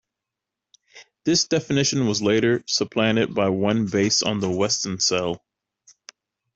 [1.25, 5.45] This definition was later supplanted by one based on the Weston cell.